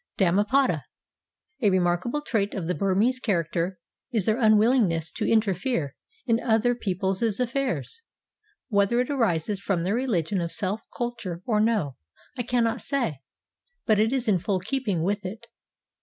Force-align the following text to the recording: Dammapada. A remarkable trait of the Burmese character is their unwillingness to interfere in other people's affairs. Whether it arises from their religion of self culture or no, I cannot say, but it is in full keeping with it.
Dammapada. 0.17 0.85
A 1.61 1.69
remarkable 1.69 2.23
trait 2.23 2.55
of 2.55 2.65
the 2.65 2.73
Burmese 2.73 3.19
character 3.19 3.77
is 4.11 4.25
their 4.25 4.39
unwillingness 4.39 5.11
to 5.11 5.29
interfere 5.31 5.95
in 6.25 6.39
other 6.39 6.73
people's 6.73 7.21
affairs. 7.21 8.01
Whether 8.69 8.99
it 9.01 9.11
arises 9.11 9.59
from 9.59 9.83
their 9.83 9.93
religion 9.93 10.41
of 10.41 10.51
self 10.51 10.81
culture 10.97 11.43
or 11.45 11.59
no, 11.61 11.97
I 12.35 12.41
cannot 12.41 12.81
say, 12.81 13.21
but 13.85 13.99
it 13.99 14.11
is 14.11 14.27
in 14.27 14.39
full 14.39 14.59
keeping 14.61 15.03
with 15.03 15.23
it. 15.23 15.45